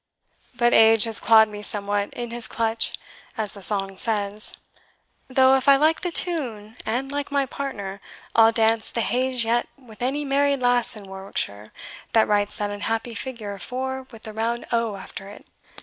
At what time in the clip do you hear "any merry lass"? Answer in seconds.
10.01-10.95